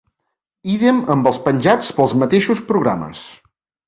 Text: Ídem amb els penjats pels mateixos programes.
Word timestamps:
Ídem 0.75 1.01
amb 1.15 1.29
els 1.31 1.37
penjats 1.47 1.91
pels 1.97 2.15
mateixos 2.21 2.63
programes. 2.71 3.21